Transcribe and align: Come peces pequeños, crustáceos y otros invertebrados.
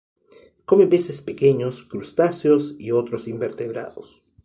Come 0.65 0.87
peces 0.87 1.21
pequeños, 1.21 1.83
crustáceos 1.83 2.73
y 2.79 2.89
otros 2.89 3.27
invertebrados. 3.27 4.23